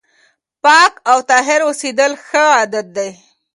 پاک 0.63 0.93
او 1.11 1.17
طاهر 1.29 1.59
اوسېدل 1.67 2.11
ښه 2.25 2.43
عادت 2.57 2.87
دی. 2.95 3.09